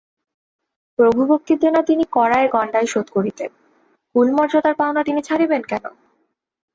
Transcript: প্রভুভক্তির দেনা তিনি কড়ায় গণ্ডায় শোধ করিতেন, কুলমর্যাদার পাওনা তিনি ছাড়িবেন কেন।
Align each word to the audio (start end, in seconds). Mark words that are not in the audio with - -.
প্রভুভক্তির 0.99 1.57
দেনা 1.59 1.81
তিনি 1.81 2.03
কড়ায় 2.11 2.47
গণ্ডায় 2.47 2.85
শোধ 2.85 3.07
করিতেন, 3.11 3.51
কুলমর্যাদার 4.15 4.75
পাওনা 4.75 5.01
তিনি 5.03 5.21
ছাড়িবেন 5.21 5.61
কেন। 5.61 5.85